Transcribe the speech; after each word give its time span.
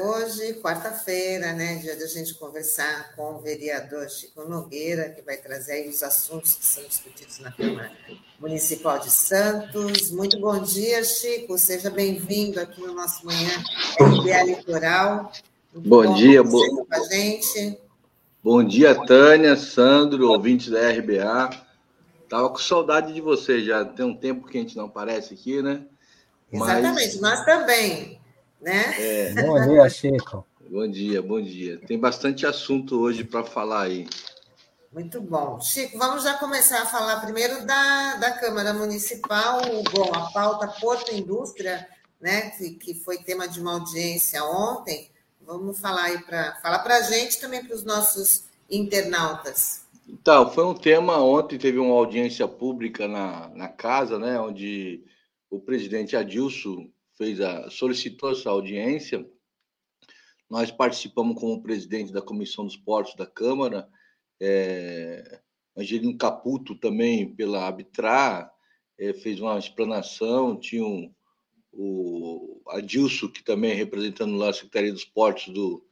Hoje, 0.00 0.54
quarta-feira, 0.54 1.52
né, 1.52 1.76
dia 1.76 1.96
da 1.96 2.06
gente 2.06 2.34
conversar 2.34 3.14
com 3.16 3.34
o 3.34 3.40
vereador 3.40 4.08
Chico 4.08 4.48
Nogueira, 4.48 5.08
que 5.08 5.22
vai 5.22 5.36
trazer 5.36 5.72
aí 5.72 5.88
os 5.88 6.02
assuntos 6.02 6.54
que 6.54 6.64
são 6.64 6.84
discutidos 6.84 7.40
na 7.40 7.50
Câmara 7.50 7.90
Municipal 8.38 9.00
de 9.00 9.10
Santos. 9.10 10.12
Muito 10.12 10.38
bom 10.40 10.60
dia, 10.60 11.02
Chico, 11.02 11.58
seja 11.58 11.90
bem-vindo 11.90 12.60
aqui 12.60 12.80
no 12.80 12.94
nosso 12.94 13.26
Manhã 13.26 13.50
RBA 14.00 14.42
Litoral. 14.44 15.32
Muito 15.74 15.88
bom, 15.88 16.04
bom 16.04 16.14
dia, 16.14 16.44
bom 16.44 16.84
com 16.84 16.94
a 16.94 17.00
gente. 17.08 17.78
Bom 18.42 18.62
dia, 18.62 18.94
Tânia, 19.04 19.56
Sandro, 19.56 20.28
ouvintes 20.30 20.70
da 20.70 20.90
RBA. 20.90 21.50
Tava 22.28 22.50
com 22.50 22.58
saudade 22.58 23.12
de 23.12 23.20
você 23.20 23.64
já, 23.64 23.84
tem 23.84 24.06
um 24.06 24.16
tempo 24.16 24.46
que 24.46 24.58
a 24.58 24.60
gente 24.60 24.76
não 24.76 24.84
aparece 24.84 25.34
aqui, 25.34 25.60
né? 25.60 25.82
Exatamente, 26.52 27.18
Mas... 27.18 27.20
nós 27.20 27.44
também 27.44 28.18
né? 28.60 28.94
É. 28.98 29.42
Bom 29.42 29.60
dia, 29.66 29.88
Chico. 29.88 30.46
Bom 30.70 30.90
dia, 30.90 31.22
bom 31.22 31.40
dia. 31.40 31.78
Tem 31.86 31.98
bastante 31.98 32.46
assunto 32.46 33.00
hoje 33.00 33.24
para 33.24 33.44
falar 33.44 33.82
aí. 33.82 34.06
Muito 34.92 35.20
bom. 35.20 35.60
Chico, 35.60 35.98
vamos 35.98 36.24
já 36.24 36.34
começar 36.34 36.82
a 36.82 36.86
falar 36.86 37.20
primeiro 37.20 37.64
da, 37.66 38.16
da 38.16 38.30
Câmara 38.32 38.74
Municipal. 38.74 39.60
Bom, 39.94 40.12
a 40.12 40.30
pauta 40.30 40.66
Porto 40.80 41.14
Indústria, 41.14 41.86
né, 42.20 42.50
que, 42.50 42.70
que 42.70 42.94
foi 42.94 43.18
tema 43.18 43.46
de 43.46 43.60
uma 43.60 43.74
audiência 43.74 44.44
ontem. 44.44 45.10
Vamos 45.40 45.78
falar 45.78 46.04
aí 46.04 46.18
para 46.18 46.56
falar 46.60 46.80
para 46.80 46.96
a 46.96 47.02
gente 47.02 47.40
também 47.40 47.64
para 47.64 47.74
os 47.74 47.84
nossos 47.84 48.44
internautas. 48.68 49.86
Então, 50.06 50.50
foi 50.50 50.64
um 50.64 50.74
tema 50.74 51.18
ontem, 51.18 51.58
teve 51.58 51.78
uma 51.78 51.94
audiência 51.94 52.48
pública 52.48 53.06
na, 53.06 53.48
na 53.54 53.68
casa, 53.68 54.18
né, 54.18 54.40
onde 54.40 55.04
o 55.50 55.60
presidente 55.60 56.16
Adilson 56.16 56.88
fez 57.18 57.40
a, 57.40 57.68
solicitou 57.68 58.30
essa 58.30 58.48
audiência. 58.48 59.28
Nós 60.48 60.70
participamos 60.70 61.38
como 61.38 61.60
presidente 61.60 62.12
da 62.12 62.22
Comissão 62.22 62.64
dos 62.64 62.76
Portos 62.76 63.14
da 63.16 63.26
Câmara, 63.26 63.86
é, 64.40 65.40
Angelino 65.76 66.16
Caputo 66.16 66.74
também, 66.76 67.34
pela 67.34 67.66
Arbitrar, 67.66 68.50
é, 68.98 69.12
fez 69.12 69.40
uma 69.40 69.58
explanação, 69.58 70.58
tinha 70.58 70.84
um, 70.84 71.12
o 71.72 72.62
Adilson, 72.68 73.28
que 73.28 73.44
também 73.44 73.72
é 73.72 73.74
representando 73.74 74.36
lá 74.36 74.48
a 74.48 74.52
Secretaria 74.52 74.92
dos 74.92 75.04
Portos 75.04 75.52
do, 75.52 75.84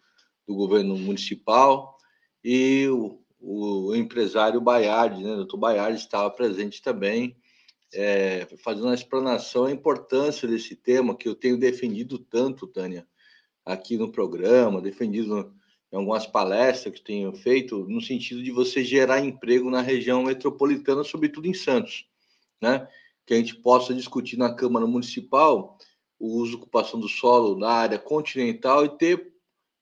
do 0.46 0.54
governo 0.54 0.96
municipal, 0.96 1.98
e 2.42 2.88
o, 2.88 3.20
o 3.38 3.94
empresário 3.94 4.60
Baiardi, 4.60 5.22
né, 5.22 5.32
o 5.32 5.36
doutor 5.36 5.58
Baiardi 5.58 5.98
estava 5.98 6.30
presente 6.30 6.80
também, 6.80 7.36
é, 7.96 8.46
fazendo 8.58 8.84
uma 8.84 8.94
explanação 8.94 9.64
a 9.64 9.70
importância 9.70 10.46
desse 10.46 10.76
tema 10.76 11.16
que 11.16 11.28
eu 11.28 11.34
tenho 11.34 11.58
defendido 11.58 12.18
tanto, 12.18 12.66
Tânia, 12.66 13.06
aqui 13.64 13.96
no 13.96 14.12
programa, 14.12 14.80
defendido 14.80 15.52
em 15.92 15.96
algumas 15.96 16.26
palestras 16.26 16.94
que 16.94 17.02
tenho 17.02 17.32
feito, 17.32 17.86
no 17.88 18.00
sentido 18.00 18.42
de 18.42 18.50
você 18.50 18.84
gerar 18.84 19.20
emprego 19.20 19.70
na 19.70 19.80
região 19.80 20.22
metropolitana, 20.22 21.02
sobretudo 21.02 21.46
em 21.46 21.54
Santos, 21.54 22.06
né? 22.60 22.86
Que 23.24 23.34
a 23.34 23.36
gente 23.36 23.56
possa 23.56 23.94
discutir 23.94 24.36
na 24.36 24.54
Câmara 24.54 24.86
Municipal 24.86 25.78
o 26.18 26.38
uso 26.38 26.52
e 26.52 26.56
ocupação 26.56 27.00
do 27.00 27.08
solo 27.08 27.58
na 27.58 27.70
área 27.70 27.98
continental 27.98 28.84
e 28.84 28.96
ter 28.96 29.32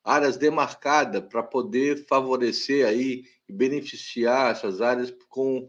áreas 0.03 0.37
demarcadas 0.37 1.23
para 1.29 1.42
poder 1.42 2.07
favorecer 2.07 2.87
aí 2.87 3.25
e 3.48 3.53
beneficiar 3.53 4.53
essas 4.53 4.81
áreas 4.81 5.12
com 5.29 5.69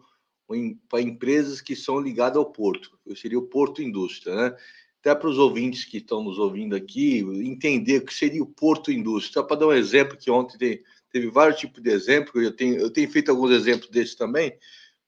para 0.89 1.01
empresas 1.01 1.61
que 1.61 1.75
são 1.75 1.99
ligadas 1.99 2.37
ao 2.37 2.51
porto, 2.51 2.97
seria 3.15 3.39
o 3.39 3.47
Porto 3.47 3.81
Indústria, 3.81 4.35
né? 4.35 4.57
Até 4.99 5.13
para 5.13 5.29
os 5.29 5.37
ouvintes 5.37 5.85
que 5.85 5.97
estão 5.97 6.23
nos 6.23 6.39
ouvindo 6.39 6.75
aqui, 6.75 7.19
entender 7.19 7.97
o 7.97 8.05
que 8.05 8.13
seria 8.13 8.41
o 8.41 8.47
Porto 8.47 8.91
Indústria. 8.91 9.43
Para 9.43 9.57
dar 9.57 9.67
um 9.67 9.73
exemplo, 9.73 10.17
que 10.17 10.31
ontem 10.31 10.81
teve 11.11 11.29
vários 11.29 11.59
tipos 11.59 11.81
de 11.81 11.91
exemplos, 11.91 12.43
eu 12.43 12.51
tenho, 12.51 12.75
eu 12.77 12.89
tenho 12.89 13.09
feito 13.09 13.29
alguns 13.29 13.51
exemplos 13.51 13.89
desses 13.89 14.15
também, 14.15 14.57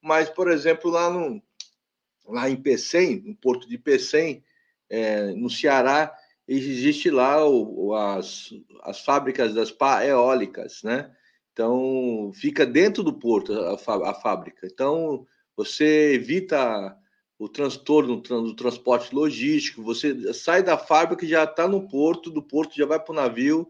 mas, 0.01 0.29
por 0.29 0.51
exemplo, 0.51 0.91
lá, 0.91 1.09
no, 1.09 1.41
lá 2.27 2.49
em 2.49 2.55
Pecém, 2.55 3.21
no 3.25 3.35
Porto 3.35 3.67
de 3.67 3.77
Pecém, 3.77 4.43
é, 4.89 5.33
no 5.33 5.49
Ceará, 5.49 6.15
existe 6.47 7.09
lá 7.09 7.45
o, 7.47 7.93
as, 7.93 8.53
as 8.83 9.01
fábricas 9.01 9.53
das 9.53 9.71
pá 9.71 10.05
eólicas, 10.05 10.81
né? 10.83 11.11
Então, 11.57 12.31
fica 12.35 12.67
dentro 12.67 13.01
do 13.01 13.11
porto 13.11 13.51
a, 13.51 14.11
a 14.11 14.13
fábrica. 14.13 14.67
Então, 14.71 15.25
você 15.55 16.13
evita 16.13 16.95
o 17.39 17.49
transtorno 17.49 18.17
do 18.21 18.55
transporte 18.55 19.13
logístico, 19.13 19.81
você 19.81 20.35
sai 20.35 20.61
da 20.61 20.77
fábrica 20.77 21.25
e 21.25 21.27
já 21.27 21.45
está 21.45 21.67
no 21.67 21.87
porto, 21.87 22.29
do 22.29 22.43
porto 22.43 22.77
já 22.77 22.85
vai 22.85 22.99
para 22.99 23.11
o 23.11 23.15
navio 23.15 23.67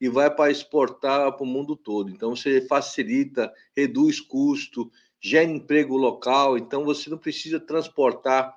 e 0.00 0.08
vai 0.08 0.28
para 0.28 0.50
exportar 0.50 1.30
para 1.36 1.44
o 1.44 1.46
mundo 1.46 1.76
todo. 1.76 2.10
Então, 2.10 2.34
você 2.34 2.60
facilita, 2.60 3.52
reduz 3.76 4.20
custo, 4.20 4.90
gera 5.20 5.48
emprego 5.48 5.96
local, 5.96 6.58
então 6.58 6.84
você 6.84 7.08
não 7.08 7.18
precisa 7.18 7.60
transportar 7.60 8.52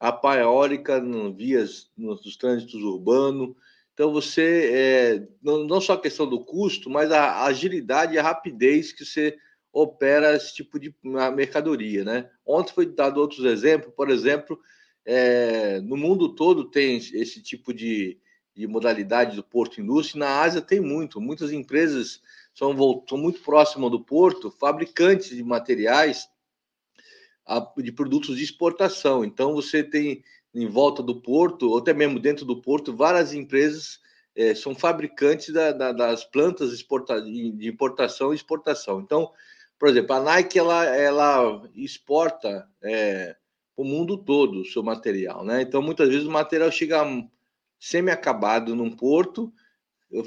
a 0.00 0.10
pá 0.10 0.38
eólica 0.38 1.00
no, 1.00 1.32
vias 1.32 1.88
nos 1.96 2.36
trânsitos 2.36 2.82
urbanos, 2.82 3.54
então, 3.94 4.12
você, 4.12 4.70
é, 4.72 5.28
não, 5.40 5.64
não, 5.64 5.80
só 5.80 5.92
a 5.92 6.00
questão 6.00 6.28
do 6.28 6.44
custo, 6.44 6.90
mas 6.90 7.12
a 7.12 7.44
agilidade 7.44 8.14
e 8.14 8.18
a 8.18 8.22
rapidez 8.22 8.92
que 8.92 9.04
você 9.04 9.38
opera 9.72 10.34
esse 10.34 10.52
tipo 10.52 10.80
de 10.80 10.92
mercadoria. 11.32 12.04
Né? 12.04 12.28
Ontem 12.44 12.74
foi 12.74 12.86
dado 12.86 13.20
outros 13.20 13.44
exemplos, 13.44 13.94
por 13.94 14.10
exemplo, 14.10 14.58
é, 15.06 15.80
no 15.80 15.96
mundo 15.96 16.34
todo 16.34 16.70
tem 16.70 16.96
esse 16.96 17.40
tipo 17.40 17.72
de, 17.72 18.18
de 18.52 18.66
modalidade 18.66 19.36
do 19.36 19.44
porto 19.44 19.80
indústria, 19.80 20.18
na 20.18 20.40
Ásia 20.40 20.60
tem 20.60 20.80
muito, 20.80 21.20
muitas 21.20 21.52
empresas 21.52 22.20
são, 22.52 22.74
são 23.08 23.16
muito 23.16 23.40
próximas 23.42 23.92
do 23.92 24.00
porto, 24.00 24.50
fabricantes 24.50 25.28
de 25.36 25.44
materiais, 25.44 26.28
de 27.76 27.92
produtos 27.92 28.38
de 28.38 28.42
exportação. 28.42 29.24
Então, 29.24 29.54
você 29.54 29.84
tem 29.84 30.24
em 30.54 30.68
volta 30.68 31.02
do 31.02 31.20
porto, 31.20 31.70
ou 31.70 31.78
até 31.78 31.92
mesmo 31.92 32.20
dentro 32.20 32.44
do 32.44 32.60
porto, 32.60 32.94
várias 32.94 33.34
empresas 33.34 33.98
é, 34.36 34.54
são 34.54 34.74
fabricantes 34.74 35.52
da, 35.52 35.72
da, 35.72 35.92
das 35.92 36.24
plantas 36.24 36.72
exporta, 36.72 37.20
de 37.20 37.68
importação 37.68 38.32
e 38.32 38.36
exportação. 38.36 39.00
Então, 39.00 39.30
por 39.78 39.88
exemplo, 39.88 40.14
a 40.14 40.20
Nike 40.20 40.58
ela, 40.58 40.84
ela 40.86 41.62
exporta 41.74 42.68
é, 42.82 43.36
o 43.76 43.84
mundo 43.84 44.16
todo 44.16 44.60
o 44.60 44.64
seu 44.64 44.82
material, 44.82 45.44
né? 45.44 45.62
Então, 45.62 45.82
muitas 45.82 46.08
vezes 46.08 46.26
o 46.26 46.30
material 46.30 46.70
chega 46.70 47.04
semi-acabado 47.78 48.74
num 48.76 48.90
porto, 48.90 49.52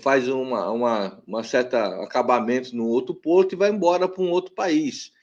faz 0.02 0.28
uma, 0.28 0.70
uma, 0.70 1.24
uma 1.26 1.44
certa 1.44 2.04
acabamento 2.04 2.76
no 2.76 2.86
outro 2.88 3.16
porto 3.16 3.54
e 3.54 3.56
vai 3.56 3.70
embora 3.70 4.08
para 4.08 4.22
um 4.22 4.30
outro 4.30 4.54
país. 4.54 5.14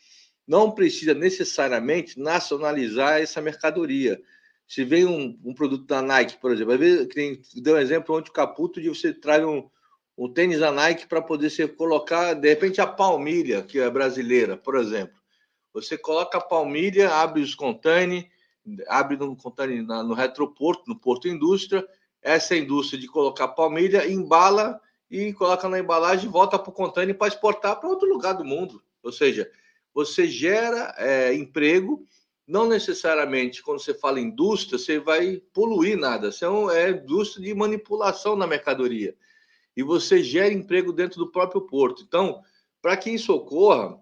Não 0.47 0.71
precisa 0.71 1.15
necessariamente 1.15 2.19
nacionalizar 2.19 3.21
essa 3.21 3.43
mercadoria 3.43 4.21
se 4.67 4.85
vem 4.85 5.05
um, 5.05 5.39
um 5.45 5.55
produto 5.55 5.85
da 5.85 6.01
Nike, 6.01 6.41
por 6.41 6.53
exemplo, 6.53 6.73
às 6.73 6.81
vezes, 6.81 7.07
tem, 7.09 7.41
deu 7.57 7.77
um 7.77 7.79
exemplo 7.79 8.17
onde 8.17 8.31
o 8.31 8.33
Caputo 8.33 8.81
de 8.81 8.89
você 8.89 9.13
traz 9.13 9.45
um, 9.45 9.69
um 10.17 10.33
tênis 10.33 10.59
da 10.59 10.73
Nike 10.73 11.07
para 11.07 11.21
poder 11.21 11.51
ser 11.51 11.77
colocar, 11.77 12.35
de 12.35 12.49
repente, 12.49 12.81
a 12.81 12.87
palmilha, 12.87 13.63
que 13.63 13.79
é 13.79 13.91
brasileira, 13.91 14.57
por 14.57 14.77
exemplo. 14.77 15.15
Você 15.73 15.99
coloca 15.99 16.39
a 16.39 16.41
palmilha, 16.41 17.11
abre 17.11 17.43
os 17.43 17.55
containers, 17.55 18.27
abre 18.89 19.17
no 19.17 19.37
container 19.37 19.83
no 19.83 20.15
retroporto, 20.15 20.85
no 20.87 20.99
Porto 20.99 21.29
Indústria, 21.29 21.87
essa 22.23 22.57
indústria 22.57 22.99
de 22.99 23.07
colocar 23.07 23.49
palmilha, 23.49 24.09
embala 24.09 24.81
e 25.11 25.33
coloca 25.35 25.69
na 25.69 25.79
embalagem 25.79 26.31
volta 26.31 26.59
para 26.59 26.71
o 26.71 26.73
container 26.73 27.17
para 27.17 27.29
exportar 27.29 27.79
para 27.79 27.89
outro 27.89 28.09
lugar 28.09 28.33
do 28.33 28.45
mundo. 28.45 28.83
Ou 29.03 29.13
seja, 29.13 29.51
você 29.93 30.27
gera 30.27 30.95
é, 30.97 31.35
emprego 31.35 32.07
não 32.47 32.69
necessariamente 32.69 33.63
quando 33.63 33.81
você 33.81 33.95
fala 33.95 34.21
indústria, 34.21 34.79
você 34.79 34.99
vai 34.99 35.41
poluir 35.53 35.97
nada. 35.97 36.31
Você 36.31 36.45
é, 36.45 36.83
é 36.83 36.91
indústria 36.91 37.45
de 37.45 37.55
manipulação 37.55 38.37
na 38.37 38.47
mercadoria. 38.47 39.17
E 39.77 39.83
você 39.83 40.23
gera 40.23 40.53
emprego 40.53 40.93
dentro 40.93 41.19
do 41.19 41.33
próprio 41.33 41.63
porto. 41.63 42.03
Então, 42.03 42.43
para 42.83 42.97
que 42.97 43.11
isso 43.11 43.33
ocorra, 43.33 43.99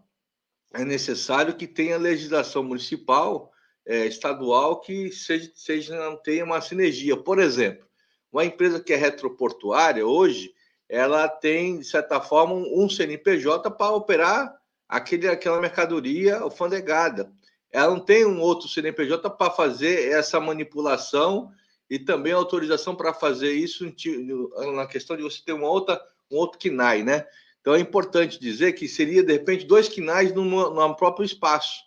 é 0.75 0.85
necessário 0.85 1.55
que 1.55 1.67
tenha 1.67 1.97
legislação 1.97 2.65
municipal, 2.65 3.53
é, 3.87 4.07
estadual, 4.07 4.81
que 4.81 5.11
seja, 5.13 5.51
seja, 5.55 6.17
tenha 6.25 6.45
uma 6.45 6.61
sinergia. 6.61 7.17
Por 7.17 7.39
exemplo, 7.39 7.87
uma 8.33 8.45
empresa 8.45 8.81
que 8.81 8.93
é 8.93 8.97
retroportuária, 8.97 10.07
hoje, 10.07 10.53
ela 10.89 11.29
tem, 11.29 11.79
de 11.79 11.85
certa 11.85 12.21
forma, 12.21 12.55
um 12.55 12.89
CNPJ 12.89 13.71
para 13.71 13.93
operar 13.93 14.55
aquele, 14.89 15.29
aquela 15.29 15.61
mercadoria 15.61 16.39
alfandegada 16.39 17.33
ela 17.73 17.95
não 17.95 18.01
tem 18.01 18.27
um 18.27 18.41
outro 18.41 18.69
CNPJ 18.69 19.31
para 19.31 19.51
fazer 19.51 20.11
essa 20.11 20.39
manipulação 20.39 21.51
e 21.89 21.99
também 21.99 22.33
autorização 22.33 22.95
para 22.95 23.15
fazer 23.15 23.53
isso 23.53 23.91
na 24.75 24.87
questão 24.87 25.17
de 25.17 25.23
você 25.23 25.41
ter 25.45 25.53
uma 25.53 25.69
outra, 25.69 26.01
um 26.31 26.37
outro 26.37 26.59
KNAI, 26.59 27.03
né? 27.03 27.27
Então 27.61 27.75
é 27.75 27.81
importante 27.81 28.39
dizer 28.39 28.73
que 28.73 28.87
seria, 28.89 29.23
de 29.23 29.33
repente, 29.33 29.65
dois 29.65 29.89
KNAIs 29.89 30.35
no, 30.35 30.97
próprio 30.97 31.25
espaço. 31.25 31.83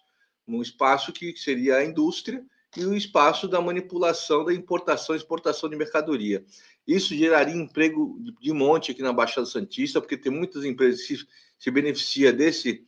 Um 0.47 0.61
espaço 0.61 1.11
que 1.11 1.35
seria 1.37 1.77
a 1.77 1.85
indústria 1.85 2.43
e 2.77 2.85
o 2.85 2.95
espaço 2.95 3.47
da 3.47 3.61
manipulação 3.61 4.43
da 4.43 4.53
importação 4.53 5.15
e 5.15 5.17
exportação 5.17 5.69
de 5.69 5.75
mercadoria. 5.75 6.45
Isso 6.87 7.15
geraria 7.15 7.55
emprego 7.55 8.19
de 8.39 8.53
monte 8.53 8.91
aqui 8.91 9.01
na 9.01 9.13
Baixada 9.13 9.45
Santista, 9.45 9.99
porque 9.99 10.17
tem 10.17 10.31
muitas 10.31 10.63
empresas 10.63 11.01
que 11.01 11.17
se 11.57 11.71
beneficiam 11.71 12.33
desse, 12.33 12.85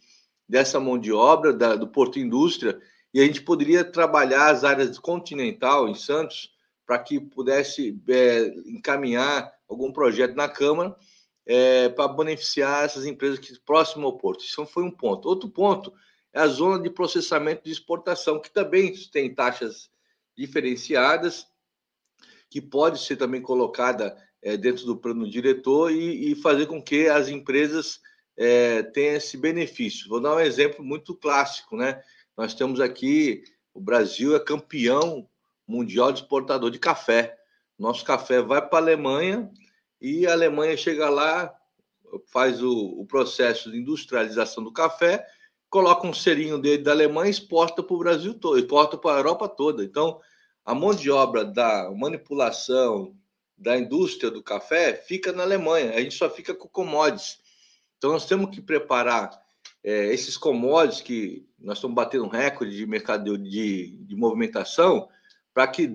dessa 0.47 0.79
mão 0.79 0.97
de 0.97 1.11
obra 1.11 1.53
da, 1.53 1.75
do 1.75 1.87
Porto 1.87 2.19
Indústria, 2.19 2.79
e 3.13 3.19
a 3.19 3.25
gente 3.25 3.41
poderia 3.41 3.83
trabalhar 3.83 4.49
as 4.49 4.63
áreas 4.63 4.97
continental 4.99 5.87
em 5.87 5.95
Santos 5.95 6.51
para 6.85 6.99
que 6.99 7.19
pudesse 7.19 7.99
é, 8.07 8.47
encaminhar 8.65 9.51
algum 9.67 9.91
projeto 9.91 10.35
na 10.35 10.47
Câmara 10.47 10.95
é, 11.45 11.89
para 11.89 12.07
beneficiar 12.09 12.85
essas 12.85 13.05
empresas 13.05 13.39
que 13.39 13.59
próximo 13.59 14.05
ao 14.05 14.17
porto. 14.17 14.43
Isso 14.43 14.65
foi 14.65 14.83
um 14.83 14.91
ponto. 14.91 15.27
Outro 15.27 15.49
ponto 15.49 15.93
é 16.33 16.39
a 16.39 16.47
zona 16.47 16.81
de 16.81 16.89
processamento 16.89 17.63
de 17.63 17.71
exportação, 17.71 18.39
que 18.39 18.51
também 18.51 18.93
tem 19.11 19.33
taxas 19.33 19.89
diferenciadas, 20.37 21.47
que 22.49 22.61
pode 22.61 22.99
ser 22.99 23.15
também 23.15 23.41
colocada 23.41 24.15
é, 24.41 24.55
dentro 24.55 24.85
do 24.85 24.97
plano 24.97 25.29
diretor 25.29 25.91
e, 25.91 26.31
e, 26.31 26.35
fazer 26.35 26.67
com 26.67 26.81
que 26.81 27.07
as 27.07 27.27
empresas 27.27 27.99
é, 28.37 28.83
tenham 28.83 29.15
esse 29.15 29.35
benefício. 29.37 30.07
Vou 30.07 30.21
dar 30.21 30.35
um 30.35 30.39
exemplo 30.39 30.83
muito 30.83 31.15
clássico, 31.15 31.75
né? 31.75 32.01
Nós 32.35 32.53
temos 32.53 32.79
aqui, 32.79 33.43
o 33.73 33.81
Brasil 33.81 34.35
é 34.35 34.39
campeão 34.39 35.27
mundial 35.67 36.11
de 36.11 36.21
exportador 36.21 36.69
de 36.69 36.79
café. 36.79 37.35
Nosso 37.77 38.05
café 38.05 38.41
vai 38.41 38.61
para 38.61 38.77
a 38.77 38.81
Alemanha 38.81 39.51
e 39.99 40.27
a 40.27 40.31
Alemanha 40.33 40.77
chega 40.77 41.09
lá, 41.09 41.53
faz 42.27 42.61
o, 42.61 42.71
o 42.71 43.05
processo 43.05 43.71
de 43.71 43.77
industrialização 43.77 44.63
do 44.63 44.71
café 44.71 45.25
coloca 45.69 46.07
um 46.07 46.13
serinho 46.13 46.57
dele 46.57 46.83
da 46.83 46.91
Alemanha 46.91 47.27
e 47.27 47.31
exporta 47.31 47.83
para 47.83 47.95
o 47.95 47.99
Brasil 47.99 48.33
todo, 48.33 48.57
exporta 48.57 48.97
para 48.97 49.15
a 49.15 49.19
Europa 49.19 49.47
toda. 49.47 49.83
Então, 49.83 50.19
a 50.65 50.73
mão 50.73 50.93
de 50.93 51.09
obra 51.09 51.45
da 51.45 51.91
manipulação 51.91 53.15
da 53.57 53.77
indústria 53.77 54.29
do 54.29 54.43
café 54.43 54.93
fica 54.93 55.31
na 55.31 55.43
Alemanha, 55.43 55.91
a 55.93 55.99
gente 55.99 56.15
só 56.15 56.29
fica 56.29 56.53
com 56.53 56.67
commodities. 56.67 57.39
Então, 57.97 58.11
nós 58.11 58.25
temos 58.25 58.49
que 58.49 58.61
preparar 58.61 59.31
é, 59.83 60.13
esses 60.13 60.37
commodities 60.37 61.01
que 61.01 61.45
nós 61.59 61.77
estamos 61.77 61.95
batendo 61.95 62.25
um 62.25 62.29
recorde 62.29 62.75
de 62.75 62.85
mercado 62.85 63.37
de, 63.37 63.97
de 63.97 64.15
movimentação 64.15 65.07
para 65.53 65.67
que 65.67 65.87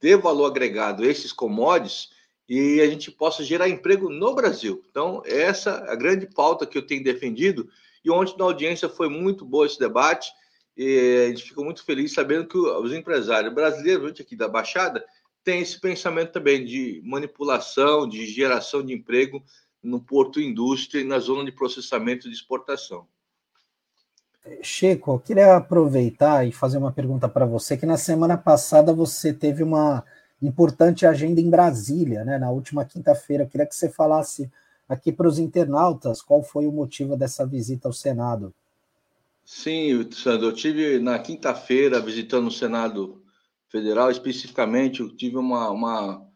dê 0.00 0.16
valor 0.16 0.46
agregado 0.46 1.02
a 1.02 1.06
esses 1.06 1.32
commodities 1.32 2.10
e 2.48 2.80
a 2.80 2.86
gente 2.86 3.10
possa 3.10 3.44
gerar 3.44 3.68
emprego 3.68 4.08
no 4.08 4.34
Brasil. 4.34 4.82
Então, 4.90 5.22
essa 5.26 5.84
é 5.86 5.92
a 5.92 5.94
grande 5.94 6.26
pauta 6.26 6.66
que 6.66 6.76
eu 6.76 6.86
tenho 6.86 7.04
defendido 7.04 7.68
e 8.04 8.10
ontem 8.10 8.36
na 8.38 8.44
audiência 8.44 8.88
foi 8.88 9.08
muito 9.08 9.44
boa 9.44 9.66
esse 9.66 9.78
debate. 9.78 10.30
E 10.76 11.26
a 11.26 11.28
gente 11.28 11.44
ficou 11.44 11.64
muito 11.64 11.84
feliz 11.84 12.12
sabendo 12.12 12.46
que 12.46 12.56
os 12.56 12.92
empresários 12.92 13.52
brasileiros 13.52 14.18
aqui 14.18 14.34
da 14.34 14.48
Baixada 14.48 15.04
têm 15.44 15.60
esse 15.60 15.80
pensamento 15.80 16.32
também 16.32 16.64
de 16.64 17.02
manipulação, 17.04 18.08
de 18.08 18.26
geração 18.26 18.82
de 18.82 18.94
emprego 18.94 19.42
no 19.82 20.00
porto 20.00 20.40
indústria 20.40 21.00
e 21.00 21.04
na 21.04 21.18
zona 21.18 21.44
de 21.44 21.52
processamento 21.52 22.28
de 22.28 22.34
exportação. 22.34 23.06
Chico, 24.60 25.12
eu 25.12 25.18
queria 25.20 25.56
aproveitar 25.56 26.46
e 26.46 26.52
fazer 26.52 26.78
uma 26.78 26.92
pergunta 26.92 27.28
para 27.28 27.46
você, 27.46 27.76
que 27.76 27.86
na 27.86 27.96
semana 27.96 28.36
passada 28.36 28.92
você 28.92 29.32
teve 29.32 29.62
uma 29.62 30.04
importante 30.40 31.06
agenda 31.06 31.40
em 31.40 31.48
Brasília, 31.48 32.24
né? 32.24 32.38
Na 32.38 32.50
última 32.50 32.84
quinta-feira. 32.84 33.44
Eu 33.44 33.48
queria 33.48 33.66
que 33.66 33.74
você 33.74 33.88
falasse 33.88 34.50
aqui 34.88 35.12
para 35.12 35.28
os 35.28 35.38
internautas 35.38 36.20
qual 36.20 36.42
foi 36.42 36.66
o 36.66 36.72
motivo 36.72 37.16
dessa 37.16 37.46
visita 37.46 37.88
ao 37.88 37.92
Senado. 37.92 38.52
Sim, 39.44 40.08
Sandro, 40.10 40.48
eu 40.48 40.52
tive 40.52 40.98
na 40.98 41.18
quinta-feira 41.18 42.00
visitando 42.00 42.48
o 42.48 42.52
Senado 42.52 43.22
Federal, 43.68 44.10
especificamente, 44.10 45.00
eu 45.00 45.08
tive 45.08 45.36
uma, 45.36 45.70
uma, 45.70 46.26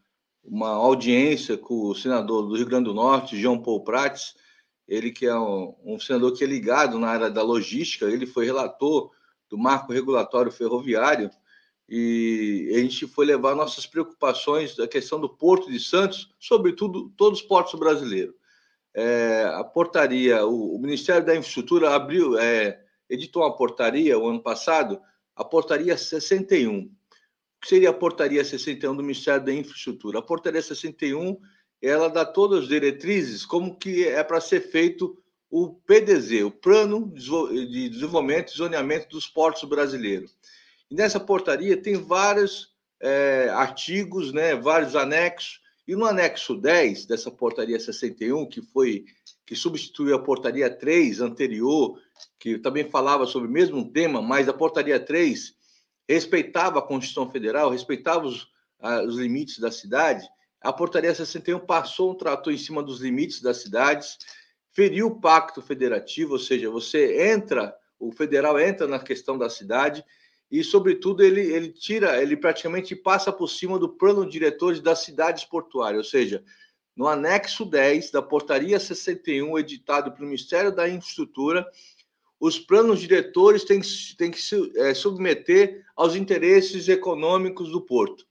uma 0.47 0.71
audiência 0.71 1.57
com 1.57 1.89
o 1.89 1.95
senador 1.95 2.47
do 2.47 2.57
Rio 2.57 2.67
Grande 2.67 2.85
do 2.85 2.95
Norte, 2.95 3.41
João 3.41 3.61
Paul 3.61 3.83
Prates, 3.83 4.35
ele 4.87 5.11
que 5.11 5.27
é 5.27 5.37
um, 5.37 5.75
um 5.85 5.99
senador 5.99 6.33
que 6.33 6.45
é 6.45 6.47
ligado 6.47 6.99
na 6.99 7.09
área 7.09 7.31
da 7.31 7.43
logística, 7.43 8.07
ele 8.07 8.27
foi 8.27 8.47
relator 8.47 9.11
do 9.49 9.59
marco 9.59 9.93
regulatório 9.93 10.53
ferroviário, 10.53 11.31
e 11.89 12.73
a 12.75 12.79
gente 12.79 13.07
foi 13.07 13.27
levar 13.27 13.55
nossas 13.55 13.87
preocupações 13.87 14.75
da 14.75 14.89
questão 14.89 15.21
do 15.21 15.29
Porto 15.29 15.71
de 15.71 15.79
Santos, 15.79 16.35
sobretudo 16.39 17.13
todos 17.17 17.41
os 17.41 17.47
portos 17.47 17.79
brasileiros 17.79 18.35
é, 18.97 19.45
a 19.55 19.63
portaria, 19.63 20.47
o, 20.47 20.75
o, 20.75 20.79
Ministério 20.79 21.25
da 21.25 21.37
Infraestrutura 21.37 21.95
abriu, 21.95 22.39
é, 22.39 22.81
editou 23.11 23.43
uma 23.43 23.55
portaria 23.55 24.19
o 24.19 24.27
ano 24.27 24.43
passado, 24.43 24.99
a 25.37 25.45
portaria 25.45 25.99
61. 25.99 26.91
Seria 27.67 27.91
a 27.91 27.93
portaria 27.93 28.45
61 28.45 28.95
do 28.95 29.03
Ministério 29.03 29.45
da 29.45 29.53
Infraestrutura? 29.53 30.21
A 30.21 30.23
portaria 30.23 30.63
61 30.63 31.37
ela 31.83 32.09
dá 32.09 32.25
todas 32.25 32.61
as 32.61 32.69
diretrizes 32.69 33.45
como 33.45 33.77
que 33.77 34.07
é 34.07 34.23
para 34.23 34.41
ser 34.41 34.61
feito 34.61 35.21
o 35.51 35.75
PDZ, 35.75 36.45
o 36.45 36.51
Plano 36.51 37.13
de 37.13 37.89
Desenvolvimento 37.89 38.53
e 38.53 38.57
Zoneamento 38.57 39.09
dos 39.09 39.27
Portos 39.27 39.65
Brasileiros. 39.65 40.37
E 40.89 40.95
nessa 40.95 41.19
portaria 41.19 41.77
tem 41.77 41.97
vários 41.97 42.73
é, 43.01 43.49
artigos, 43.53 44.33
né, 44.33 44.55
vários 44.55 44.95
anexos, 44.95 45.61
e 45.89 45.97
no 45.97 46.05
anexo 46.05 46.55
10 46.55 47.07
dessa 47.07 47.33
portaria 47.33 47.81
61, 47.81 48.49
que 48.49 48.63
foi 48.63 49.07
que 49.45 49.57
substituiu 49.57 50.15
a 50.15 50.23
portaria 50.23 50.71
3 50.71 51.21
anterior, 51.21 52.01
que 52.39 52.59
também 52.59 52.89
falava 52.89 53.27
sobre 53.27 53.49
o 53.49 53.53
mesmo 53.53 53.91
tema, 53.91 54.23
mas 54.23 54.49
a 54.49 54.53
portaria 54.53 55.01
3 55.01 55.57
respeitava 56.09 56.79
a 56.79 56.83
Constituição 56.83 57.31
Federal, 57.31 57.71
respeitava 57.71 58.27
os, 58.27 58.49
os 59.07 59.17
limites 59.17 59.59
da 59.59 59.71
cidade. 59.71 60.27
A 60.61 60.73
portaria 60.73 61.15
61 61.15 61.61
passou 61.61 62.13
um 62.13 62.15
trator 62.15 62.53
em 62.53 62.59
cima 62.59 62.83
dos 62.83 63.01
limites 63.01 63.41
das 63.41 63.59
cidades, 63.59 64.19
feriu 64.73 65.07
o 65.09 65.21
pacto 65.21 65.63
federativo, 65.63 66.35
ou 66.35 66.39
seja, 66.39 66.71
você 66.71 67.31
entra, 67.31 67.75
o 67.99 68.13
federal 68.13 68.59
entra 68.61 68.87
na 68.87 68.99
questão 68.99 69.39
da 69.39 69.49
cidade 69.49 70.05
e, 70.51 70.63
sobretudo, 70.63 71.23
ele, 71.23 71.41
ele 71.41 71.73
tira, 71.73 72.23
ele 72.23 72.37
praticamente 72.37 72.95
passa 72.95 73.33
por 73.33 73.49
cima 73.49 73.79
do 73.79 73.89
plano 73.89 74.29
diretor 74.29 74.79
das 74.81 75.01
cidades 75.01 75.45
portuárias, 75.45 76.05
ou 76.05 76.11
seja, 76.11 76.45
no 76.95 77.07
anexo 77.07 77.65
10 77.65 78.11
da 78.11 78.23
portaria 78.23 78.79
61, 78.79 79.59
editado 79.59 80.13
pelo 80.13 80.27
Ministério 80.27 80.75
da 80.75 80.89
Infraestrutura, 80.89 81.67
os 82.39 82.59
planos 82.59 83.01
diretores 83.01 83.65
têm, 83.65 83.81
têm 84.17 84.31
que 84.31 84.41
se 84.41 84.73
é, 84.77 84.93
submeter 84.95 85.85
aos 85.95 86.15
interesses 86.15 86.89
econômicos 86.89 87.71
do 87.71 87.81
porto. 87.81 88.27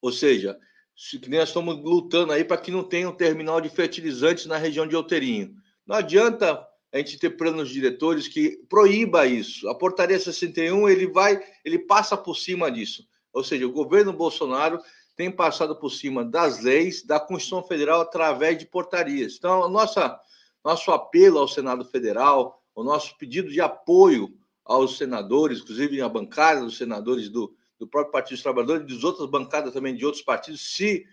Ou 0.00 0.10
seja, 0.10 0.58
que 0.94 1.28
nós 1.28 1.48
estamos 1.48 1.76
lutando 1.76 2.32
aí 2.32 2.44
para 2.44 2.56
que 2.56 2.70
não 2.70 2.82
tenha 2.82 3.08
um 3.08 3.14
terminal 3.14 3.60
de 3.60 3.68
fertilizantes 3.68 4.46
na 4.46 4.56
região 4.56 4.86
de 4.86 4.96
Outeirinho. 4.96 5.54
Não 5.86 5.96
adianta 5.96 6.66
a 6.92 6.98
gente 6.98 7.18
ter 7.18 7.30
planos 7.30 7.68
diretores 7.68 8.26
que 8.26 8.56
proíba 8.68 9.26
isso. 9.26 9.68
A 9.68 9.74
portaria 9.74 10.18
61 10.18 10.88
ele 10.88 11.06
vai, 11.06 11.42
ele 11.64 11.78
passa 11.78 12.16
por 12.16 12.34
cima 12.34 12.70
disso. 12.70 13.06
Ou 13.32 13.44
seja, 13.44 13.66
o 13.66 13.72
governo 13.72 14.12
Bolsonaro 14.12 14.80
tem 15.14 15.30
passado 15.30 15.76
por 15.76 15.90
cima 15.90 16.24
das 16.24 16.62
leis 16.62 17.04
da 17.04 17.20
Constituição 17.20 17.62
Federal 17.62 18.00
através 18.00 18.58
de 18.58 18.66
portarias. 18.66 19.34
Então, 19.36 19.68
nossa, 19.68 20.18
nosso 20.64 20.90
apelo 20.90 21.38
ao 21.38 21.48
Senado 21.48 21.84
Federal, 21.84 22.62
o 22.76 22.84
nosso 22.84 23.16
pedido 23.16 23.50
de 23.50 23.60
apoio 23.60 24.32
aos 24.62 24.98
senadores, 24.98 25.60
inclusive 25.60 26.00
a 26.02 26.08
bancada 26.08 26.60
dos 26.60 26.76
senadores 26.76 27.30
do, 27.30 27.52
do 27.78 27.86
próprio 27.86 28.12
Partido 28.12 28.34
dos 28.34 28.42
Trabalhadores 28.42 28.82
e 28.82 28.94
das 28.94 29.02
outras 29.02 29.28
bancadas 29.28 29.72
também 29.72 29.96
de 29.96 30.04
outros 30.04 30.22
partidos, 30.22 30.60
se 30.60 31.06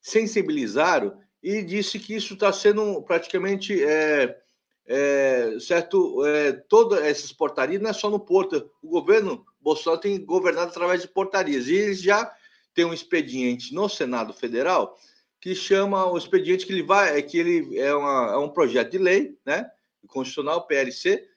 sensibilizaram 0.00 1.18
e 1.42 1.62
disse 1.62 1.98
que 1.98 2.14
isso 2.14 2.34
está 2.34 2.50
sendo 2.52 3.02
praticamente 3.02 3.84
é, 3.84 4.38
é, 4.86 5.56
certo, 5.60 6.24
é, 6.24 6.52
todas 6.52 7.02
essas 7.02 7.32
portarias 7.32 7.82
não 7.82 7.90
é 7.90 7.92
só 7.92 8.08
no 8.08 8.18
Porto. 8.18 8.70
O 8.82 8.88
governo 8.88 9.44
Bolsonaro 9.60 10.00
tem 10.00 10.24
governado 10.24 10.70
através 10.70 11.02
de 11.02 11.08
portarias. 11.08 11.68
E 11.68 11.74
eles 11.74 12.00
já 12.00 12.32
têm 12.74 12.86
um 12.86 12.94
expediente 12.94 13.74
no 13.74 13.88
Senado 13.88 14.32
Federal 14.32 14.96
que 15.40 15.54
chama 15.54 16.06
o 16.06 16.18
expediente 16.18 16.66
que 16.66 16.72
ele 16.72 16.82
vai, 16.82 17.18
é 17.18 17.22
que 17.22 17.38
ele 17.38 17.78
é, 17.78 17.94
uma, 17.94 18.32
é 18.32 18.36
um 18.36 18.48
projeto 18.48 18.90
de 18.90 18.98
lei, 18.98 19.38
né, 19.44 19.70
constitucional 20.06 20.66
PLC, 20.66 21.28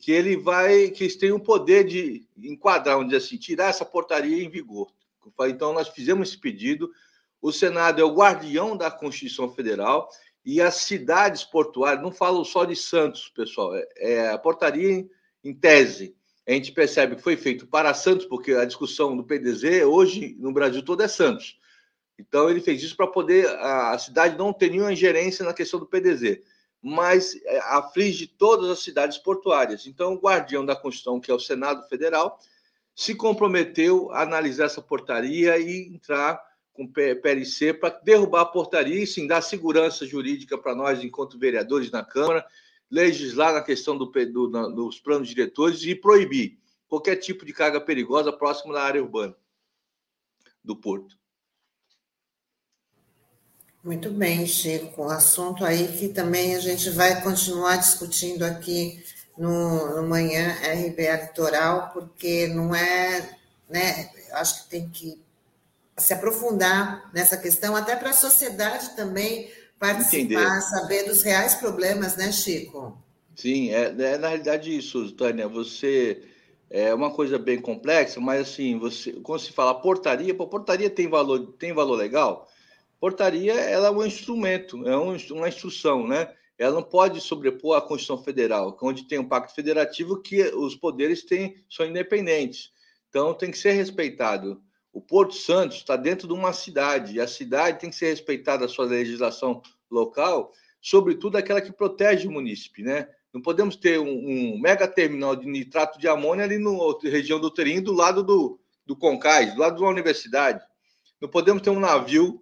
que 0.00 0.12
ele 0.12 0.36
vai, 0.36 0.90
que 0.90 1.04
eles 1.04 1.16
têm 1.16 1.32
o 1.32 1.40
poder 1.40 1.84
de 1.84 2.26
enquadrar, 2.38 2.96
vamos 2.96 3.12
dizer 3.12 3.24
assim, 3.24 3.36
tirar 3.36 3.68
essa 3.68 3.84
portaria 3.84 4.42
em 4.42 4.48
vigor. 4.48 4.92
Então 5.48 5.72
nós 5.72 5.88
fizemos 5.88 6.28
esse 6.28 6.38
pedido. 6.38 6.90
O 7.40 7.52
Senado 7.52 8.00
é 8.00 8.04
o 8.04 8.14
guardião 8.14 8.76
da 8.76 8.90
Constituição 8.90 9.52
Federal 9.52 10.08
e 10.44 10.60
as 10.60 10.74
cidades 10.76 11.44
portuárias, 11.44 12.02
não 12.02 12.12
falo 12.12 12.44
só 12.44 12.64
de 12.64 12.74
Santos, 12.74 13.28
pessoal, 13.28 13.74
é, 13.74 13.86
é 13.96 14.30
a 14.30 14.38
portaria 14.38 14.90
em, 14.90 15.10
em, 15.44 15.54
tese. 15.54 16.16
A 16.46 16.52
gente 16.52 16.72
percebe 16.72 17.16
que 17.16 17.22
foi 17.22 17.36
feito 17.36 17.66
para 17.66 17.94
Santos, 17.94 18.26
porque 18.26 18.52
a 18.52 18.64
discussão 18.64 19.16
do 19.16 19.22
PDZ 19.22 19.84
hoje 19.84 20.36
no 20.38 20.52
Brasil 20.52 20.82
todo 20.82 21.02
é 21.02 21.08
Santos. 21.08 21.58
Então 22.18 22.50
ele 22.50 22.60
fez 22.60 22.82
isso 22.82 22.96
para 22.96 23.06
poder 23.06 23.48
a, 23.48 23.92
a, 23.92 23.98
cidade 23.98 24.36
não 24.36 24.52
ter 24.52 24.70
nenhuma 24.70 24.92
ingerência 24.92 25.44
na 25.44 25.54
questão 25.54 25.78
do 25.78 25.86
PDZ, 25.86 26.40
mas 26.82 27.36
é, 27.44 27.58
aflige 27.60 28.26
todas 28.26 28.68
as 28.68 28.80
cidades 28.80 29.16
portuárias. 29.16 29.86
Então 29.86 30.14
o 30.14 30.20
guardião 30.20 30.66
da 30.66 30.74
Constituição, 30.74 31.20
que 31.20 31.30
é 31.30 31.34
o 31.34 31.38
Senado 31.38 31.88
Federal, 31.88 32.40
se 32.94 33.14
comprometeu 33.14 34.10
a 34.10 34.22
analisar 34.22 34.64
essa 34.64 34.82
portaria 34.82 35.56
e 35.58 35.94
entrar 35.94 36.42
com 36.72 36.86
PLC 36.86 37.72
para 37.72 37.90
derrubar 38.00 38.42
a 38.42 38.46
portaria 38.46 39.02
e 39.02 39.06
sim 39.06 39.26
dar 39.26 39.42
segurança 39.42 40.06
jurídica 40.06 40.58
para 40.58 40.74
nós, 40.74 41.02
enquanto 41.04 41.38
vereadores 41.38 41.90
na 41.90 42.04
Câmara, 42.04 42.44
legislar 42.90 43.52
na 43.52 43.62
questão 43.62 43.96
do, 43.96 44.06
do, 44.06 44.50
na, 44.50 44.68
dos 44.68 44.98
planos 44.98 45.28
diretores 45.28 45.82
e 45.84 45.94
proibir 45.94 46.58
qualquer 46.88 47.16
tipo 47.16 47.44
de 47.44 47.52
carga 47.52 47.80
perigosa 47.80 48.32
próximo 48.32 48.72
da 48.72 48.82
área 48.82 49.02
urbana 49.02 49.36
do 50.64 50.76
porto. 50.76 51.21
Muito 53.84 54.10
bem, 54.10 54.46
Chico. 54.46 55.04
Assunto 55.04 55.64
aí 55.64 55.88
que 55.88 56.08
também 56.08 56.54
a 56.54 56.60
gente 56.60 56.88
vai 56.90 57.20
continuar 57.20 57.76
discutindo 57.76 58.44
aqui 58.44 59.02
no, 59.36 59.96
no 59.96 60.08
Manhã 60.08 60.54
RBA 60.62 61.22
Litoral, 61.22 61.90
porque 61.92 62.46
não 62.48 62.74
é, 62.74 63.36
né, 63.68 64.10
acho 64.32 64.64
que 64.64 64.70
tem 64.70 64.88
que 64.88 65.20
se 65.96 66.14
aprofundar 66.14 67.10
nessa 67.12 67.36
questão, 67.36 67.74
até 67.76 67.96
para 67.96 68.10
a 68.10 68.14
sociedade 68.14 68.94
também 68.96 69.50
participar, 69.78 70.20
Entender. 70.20 70.62
saber 70.62 71.04
dos 71.04 71.22
reais 71.22 71.54
problemas, 71.54 72.16
né, 72.16 72.30
Chico? 72.30 72.96
Sim, 73.34 73.70
é, 73.70 73.86
é 73.86 74.18
na 74.18 74.28
realidade 74.28 74.76
isso, 74.76 75.10
Tânia. 75.12 75.48
Você 75.48 76.22
é 76.70 76.94
uma 76.94 77.10
coisa 77.10 77.38
bem 77.38 77.60
complexa, 77.60 78.20
mas 78.20 78.42
assim, 78.42 78.78
você 78.78 79.12
quando 79.12 79.40
se 79.40 79.52
fala 79.52 79.74
portaria, 79.74 80.34
pô, 80.34 80.46
portaria 80.46 80.88
tem 80.88 81.08
valor, 81.08 81.54
tem 81.58 81.72
valor 81.72 81.96
legal. 81.96 82.48
Portaria 83.02 83.54
ela 83.54 83.88
é 83.88 83.90
um 83.90 84.06
instrumento, 84.06 84.86
é 84.86 84.96
um, 84.96 85.16
uma 85.32 85.48
instrução, 85.48 86.06
né? 86.06 86.32
Ela 86.56 86.76
não 86.76 86.84
pode 86.84 87.20
sobrepor 87.20 87.76
a 87.76 87.80
Constituição 87.80 88.22
Federal, 88.22 88.78
onde 88.80 89.08
tem 89.08 89.18
um 89.18 89.28
pacto 89.28 89.52
federativo 89.52 90.22
que 90.22 90.40
os 90.54 90.76
poderes 90.76 91.24
têm, 91.24 91.56
são 91.68 91.84
independentes. 91.84 92.70
Então 93.08 93.34
tem 93.34 93.50
que 93.50 93.58
ser 93.58 93.72
respeitado. 93.72 94.62
O 94.92 95.00
Porto 95.00 95.34
Santo 95.34 95.74
está 95.74 95.96
dentro 95.96 96.28
de 96.28 96.32
uma 96.32 96.52
cidade, 96.52 97.16
e 97.16 97.20
a 97.20 97.26
cidade 97.26 97.80
tem 97.80 97.90
que 97.90 97.96
ser 97.96 98.06
respeitada 98.06 98.66
a 98.66 98.68
sua 98.68 98.84
legislação 98.84 99.60
local, 99.90 100.52
sobretudo 100.80 101.36
aquela 101.36 101.60
que 101.60 101.72
protege 101.72 102.28
o 102.28 102.30
munícipe, 102.30 102.84
né? 102.84 103.08
Não 103.34 103.42
podemos 103.42 103.74
ter 103.74 103.98
um, 103.98 104.06
um 104.06 104.60
mega 104.60 104.86
terminal 104.86 105.34
de 105.34 105.48
nitrato 105.48 105.98
de 105.98 106.06
amônia 106.06 106.44
ali 106.44 106.56
na 106.56 106.70
região 107.10 107.40
do 107.40 107.50
Terim, 107.50 107.82
do 107.82 107.92
lado 107.92 108.22
do, 108.22 108.60
do 108.86 108.94
Concais, 108.94 109.54
do 109.54 109.60
lado 109.60 109.74
de 109.74 109.82
uma 109.82 109.90
universidade. 109.90 110.64
Não 111.20 111.28
podemos 111.28 111.62
ter 111.62 111.70
um 111.70 111.80
navio 111.80 112.41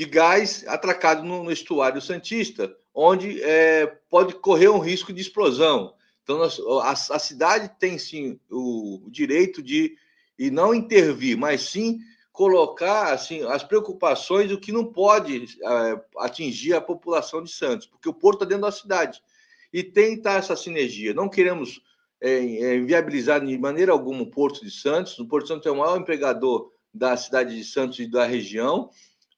de 0.00 0.06
gás 0.06 0.64
atracado 0.66 1.22
no, 1.22 1.44
no 1.44 1.52
estuário 1.52 2.00
Santista, 2.00 2.74
onde 2.94 3.42
é, 3.42 3.86
pode 4.08 4.32
correr 4.32 4.70
um 4.70 4.78
risco 4.78 5.12
de 5.12 5.20
explosão. 5.20 5.92
Então, 6.22 6.38
nós, 6.38 6.58
a, 6.58 6.92
a 7.16 7.18
cidade 7.18 7.70
tem 7.78 7.98
sim 7.98 8.40
o, 8.50 9.04
o 9.04 9.10
direito 9.10 9.62
de 9.62 9.94
e 10.38 10.50
não 10.50 10.74
intervir, 10.74 11.36
mas 11.36 11.68
sim 11.68 11.98
colocar 12.32 13.12
assim 13.12 13.42
as 13.42 13.62
preocupações 13.62 14.48
do 14.48 14.58
que 14.58 14.72
não 14.72 14.86
pode 14.86 15.44
é, 15.62 16.00
atingir 16.20 16.72
a 16.72 16.80
população 16.80 17.44
de 17.44 17.52
Santos, 17.52 17.86
porque 17.86 18.08
o 18.08 18.14
porto 18.14 18.44
está 18.44 18.46
dentro 18.46 18.62
da 18.62 18.72
cidade 18.72 19.20
e 19.70 19.82
tentar 19.82 20.36
essa 20.36 20.56
sinergia. 20.56 21.12
Não 21.12 21.28
queremos 21.28 21.82
é, 22.22 22.62
é, 22.62 22.80
viabilizar 22.80 23.44
de 23.44 23.58
maneira 23.58 23.92
alguma 23.92 24.22
o 24.22 24.30
Porto 24.30 24.64
de 24.64 24.70
Santos. 24.70 25.18
O 25.18 25.26
Porto 25.26 25.42
de 25.42 25.48
Santos 25.48 25.66
é 25.66 25.70
o 25.70 25.76
maior 25.76 26.00
empregador 26.00 26.70
da 26.92 27.14
cidade 27.18 27.54
de 27.54 27.64
Santos 27.64 27.98
e 27.98 28.06
da 28.06 28.24
região, 28.24 28.90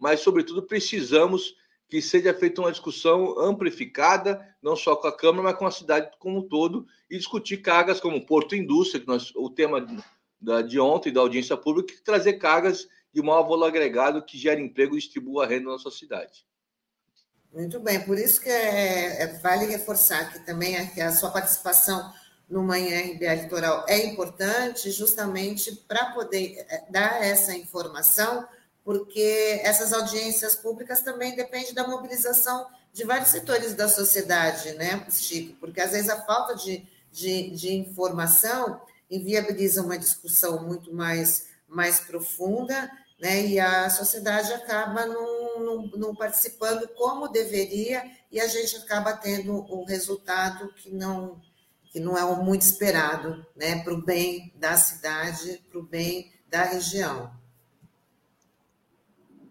mas, 0.02 0.18
sobretudo, 0.18 0.64
precisamos 0.64 1.54
que 1.88 2.02
seja 2.02 2.34
feita 2.34 2.60
uma 2.60 2.72
discussão 2.72 3.38
amplificada, 3.38 4.44
não 4.60 4.74
só 4.74 4.96
com 4.96 5.06
a 5.06 5.16
Câmara, 5.16 5.44
mas 5.44 5.56
com 5.56 5.64
a 5.64 5.70
cidade 5.70 6.10
como 6.18 6.40
um 6.40 6.48
todo, 6.48 6.84
e 7.08 7.16
discutir 7.16 7.58
cargas 7.58 8.00
como 8.00 8.26
Porto 8.26 8.56
Indústria, 8.56 9.00
que 9.00 9.06
nós, 9.06 9.32
o 9.36 9.48
tema 9.48 9.86
da, 10.40 10.60
de 10.60 10.80
ontem 10.80 11.12
da 11.12 11.20
audiência 11.20 11.56
pública, 11.56 11.94
trazer 12.04 12.32
cargas 12.32 12.88
de 13.14 13.22
maior 13.22 13.44
valor 13.44 13.66
agregado 13.66 14.24
que 14.24 14.36
gera 14.36 14.60
emprego 14.60 14.96
e 14.96 14.98
distribua 14.98 15.44
a 15.44 15.46
renda 15.46 15.66
na 15.66 15.72
nossa 15.72 15.90
cidade. 15.92 16.44
Muito 17.52 17.78
bem, 17.78 18.00
por 18.04 18.18
isso 18.18 18.40
que 18.40 18.48
é, 18.48 19.22
é, 19.22 19.26
vale 19.38 19.66
reforçar 19.66 20.32
que 20.32 20.44
também 20.44 20.76
a, 20.78 20.86
que 20.90 21.00
a 21.00 21.12
sua 21.12 21.30
participação 21.30 22.12
no 22.50 22.64
Manhã 22.64 22.98
RBA 23.12 23.34
Litoral 23.34 23.86
é 23.88 24.04
importante, 24.04 24.90
justamente 24.90 25.76
para 25.86 26.06
poder 26.06 26.66
é, 26.68 26.86
dar 26.90 27.22
essa 27.22 27.54
informação, 27.54 28.44
porque 28.84 29.60
essas 29.62 29.92
audiências 29.92 30.56
públicas 30.56 31.00
também 31.02 31.36
dependem 31.36 31.74
da 31.74 31.86
mobilização 31.86 32.66
de 32.92 33.04
vários 33.04 33.30
setores 33.30 33.74
da 33.74 33.88
sociedade, 33.88 34.72
né, 34.72 35.06
Chico? 35.10 35.56
Porque 35.60 35.80
às 35.80 35.92
vezes 35.92 36.10
a 36.10 36.22
falta 36.24 36.54
de, 36.54 36.86
de, 37.10 37.50
de 37.50 37.74
informação 37.74 38.80
inviabiliza 39.10 39.82
uma 39.82 39.98
discussão 39.98 40.62
muito 40.64 40.92
mais, 40.92 41.46
mais 41.68 42.00
profunda, 42.00 42.90
né? 43.20 43.46
E 43.46 43.60
a 43.60 43.88
sociedade 43.88 44.52
acaba 44.52 45.06
não, 45.06 45.86
não, 45.96 46.14
participando 46.14 46.88
como 46.88 47.28
deveria 47.28 48.04
e 48.30 48.40
a 48.40 48.48
gente 48.48 48.76
acaba 48.78 49.12
tendo 49.12 49.64
um 49.72 49.84
resultado 49.84 50.72
que 50.74 50.90
não 50.90 51.40
que 51.92 52.00
não 52.00 52.16
é 52.16 52.24
muito 52.36 52.62
esperado, 52.62 53.46
né? 53.54 53.84
Para 53.84 53.92
o 53.92 54.02
bem 54.02 54.50
da 54.56 54.76
cidade, 54.78 55.62
para 55.70 55.78
o 55.78 55.82
bem 55.82 56.32
da 56.48 56.64
região. 56.64 57.30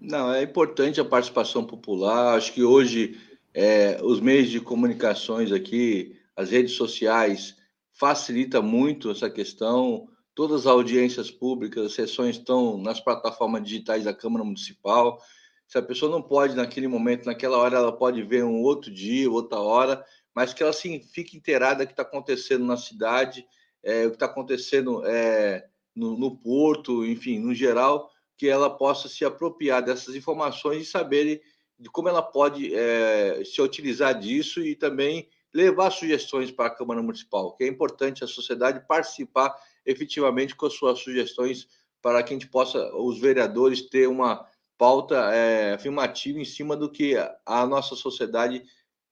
Não, 0.01 0.33
é 0.33 0.41
importante 0.41 0.99
a 0.99 1.05
participação 1.05 1.63
popular. 1.63 2.35
Acho 2.35 2.51
que 2.53 2.63
hoje 2.63 3.21
é, 3.53 3.99
os 4.01 4.19
meios 4.19 4.49
de 4.49 4.59
comunicações 4.59 5.51
aqui, 5.51 6.17
as 6.35 6.49
redes 6.49 6.73
sociais, 6.73 7.55
facilita 7.93 8.63
muito 8.63 9.11
essa 9.11 9.29
questão. 9.29 10.09
Todas 10.33 10.61
as 10.61 10.65
audiências 10.65 11.29
públicas, 11.29 11.85
as 11.85 11.93
sessões 11.93 12.37
estão 12.37 12.79
nas 12.79 12.99
plataformas 12.99 13.63
digitais 13.63 14.05
da 14.05 14.13
Câmara 14.13 14.43
Municipal. 14.43 15.21
Se 15.67 15.77
a 15.77 15.83
pessoa 15.83 16.11
não 16.11 16.21
pode, 16.21 16.55
naquele 16.55 16.87
momento, 16.87 17.27
naquela 17.27 17.59
hora, 17.59 17.77
ela 17.77 17.91
pode 17.95 18.23
ver 18.23 18.43
um 18.43 18.63
outro 18.63 18.91
dia, 18.91 19.29
outra 19.29 19.59
hora, 19.59 20.03
mas 20.33 20.51
que 20.51 20.63
ela 20.63 20.71
assim, 20.71 20.99
fique 21.13 21.37
inteirada 21.37 21.85
do 21.85 21.87
que 21.87 21.93
está 21.93 22.01
acontecendo 22.01 22.65
na 22.65 22.75
cidade, 22.75 23.45
é, 23.83 24.07
o 24.07 24.09
que 24.09 24.15
está 24.15 24.25
acontecendo 24.25 25.05
é, 25.05 25.67
no, 25.95 26.17
no, 26.17 26.35
porto, 26.35 27.05
enfim, 27.05 27.37
no 27.39 27.53
geral, 27.53 28.10
que 28.41 28.49
ela 28.49 28.71
possa 28.71 29.07
se 29.07 29.23
apropriar 29.23 29.85
dessas 29.85 30.15
informações 30.15 30.81
e 30.81 30.89
saber 30.89 31.43
de 31.77 31.87
como 31.91 32.09
ela 32.09 32.23
pode 32.23 32.73
é, 32.73 33.43
se 33.45 33.61
utilizar 33.61 34.19
disso 34.19 34.65
e 34.65 34.75
também 34.75 35.29
levar 35.53 35.91
sugestões 35.91 36.49
para 36.49 36.65
a 36.65 36.75
Câmara 36.75 37.03
Municipal, 37.03 37.55
que 37.55 37.63
é 37.63 37.67
importante 37.67 38.23
a 38.23 38.27
sociedade 38.27 38.87
participar 38.87 39.55
efetivamente 39.85 40.55
com 40.55 40.65
as 40.65 40.73
suas 40.73 40.97
sugestões 40.97 41.67
para 42.01 42.23
que 42.23 42.33
a 42.33 42.35
gente 42.35 42.47
possa, 42.47 42.91
os 42.95 43.19
vereadores, 43.19 43.83
ter 43.83 44.07
uma 44.07 44.43
pauta 44.75 45.17
é, 45.31 45.75
afirmativa 45.75 46.39
em 46.39 46.45
cima 46.45 46.75
do 46.75 46.91
que 46.91 47.13
a 47.45 47.67
nossa 47.67 47.95
sociedade 47.95 48.63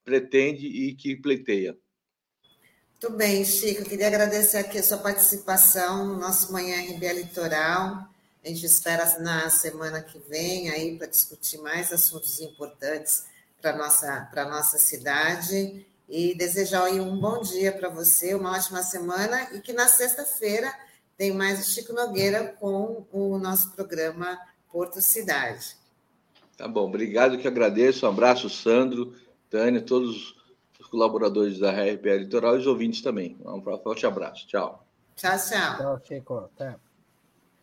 pretende 0.03 0.65
e 0.65 0.95
que 0.95 1.15
pleiteia. 1.15 1.77
Muito 2.99 3.15
bem, 3.15 3.45
Chico. 3.45 3.81
Eu 3.81 3.85
queria 3.85 4.07
agradecer 4.07 4.57
aqui 4.57 4.79
a 4.79 4.83
sua 4.83 4.97
participação 4.97 6.03
no 6.07 6.17
nosso 6.17 6.51
Manhã 6.51 6.81
RBA 6.81 7.13
Litoral. 7.13 8.09
A 8.43 8.47
gente 8.47 8.65
espera 8.65 9.19
na 9.19 9.49
semana 9.49 10.01
que 10.01 10.17
vem 10.17 10.69
aí 10.69 10.97
para 10.97 11.07
discutir 11.07 11.57
mais 11.59 11.91
assuntos 11.91 12.39
importantes 12.39 13.25
para 13.61 13.71
a 13.71 13.77
nossa, 13.77 14.31
nossa 14.35 14.77
cidade 14.77 15.85
e 16.07 16.33
desejar 16.35 16.85
aí 16.85 16.99
um 17.01 17.19
bom 17.19 17.41
dia 17.41 17.71
para 17.71 17.89
você, 17.89 18.33
uma 18.33 18.55
ótima 18.55 18.81
semana 18.81 19.53
e 19.53 19.59
que 19.59 19.73
na 19.73 19.87
sexta-feira 19.87 20.73
tem 21.17 21.33
mais 21.33 21.59
o 21.59 21.69
Chico 21.69 21.91
Nogueira 21.91 22.55
com 22.59 23.05
o 23.11 23.37
nosso 23.37 23.71
programa 23.71 24.39
Porto 24.71 25.01
Cidade. 25.01 25.75
Tá 26.57 26.67
bom, 26.67 26.87
obrigado 26.87 27.37
que 27.37 27.47
agradeço. 27.47 28.05
Um 28.05 28.09
abraço, 28.09 28.49
Sandro, 28.49 29.13
Tânia, 29.49 29.81
todos 29.81 30.35
os 30.79 30.87
colaboradores 30.87 31.59
da 31.59 31.71
RBA 31.71 32.15
Litoral 32.17 32.55
e 32.55 32.59
os 32.59 32.67
ouvintes 32.67 33.01
também. 33.01 33.37
Um 33.45 33.61
forte 33.61 34.05
abraço. 34.05 34.47
Tchau. 34.47 34.85
Tchau, 35.15 35.37
tchau. 35.37 35.77
Tchau, 35.77 36.01
Chico. 36.05 36.37
Até. 36.37 36.88